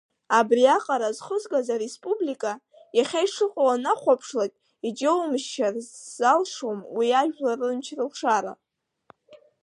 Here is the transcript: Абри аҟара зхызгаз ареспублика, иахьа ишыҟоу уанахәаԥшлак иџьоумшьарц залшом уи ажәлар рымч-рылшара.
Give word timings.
Абри 0.39 0.63
аҟара 0.77 1.09
зхызгаз 1.17 1.67
ареспублика, 1.75 2.53
иахьа 2.97 3.25
ишыҟоу 3.25 3.65
уанахәаԥшлак 3.67 4.51
иџьоумшьарц 4.87 5.87
залшом 6.17 6.79
уи 6.97 7.07
ажәлар 7.21 7.57
рымч-рылшара. 7.67 8.53